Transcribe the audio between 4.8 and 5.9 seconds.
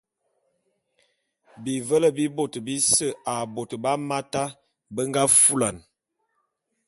be nga fulane.